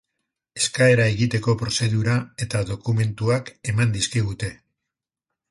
Eskaera 0.59 1.03
egiteko 1.11 1.55
prozedura 1.59 2.15
eta 2.47 2.63
dokumentuak 2.71 3.53
eman 3.75 3.95
dizkigute. 3.99 4.53